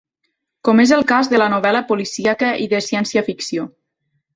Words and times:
Com 0.69 0.81
és 0.83 0.93
el 0.97 1.05
cas 1.11 1.29
de 1.35 1.43
la 1.43 1.51
novel·la 1.55 1.85
policíaca 1.93 2.53
i 2.67 2.69
de 2.75 2.83
ciència-ficció. 2.91 3.73